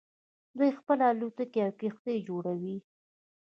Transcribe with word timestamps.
دوی 0.57 0.71
خپله 0.79 1.03
الوتکې 1.11 1.59
او 1.65 1.71
کښتۍ 1.79 2.17
جوړوي. 2.29 2.77